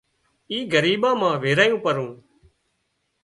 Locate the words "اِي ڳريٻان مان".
0.51-1.35